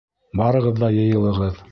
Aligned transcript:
Барығыҙ 0.39 0.81
ҙа 0.83 0.89
йыйылығыҙ! 1.01 1.61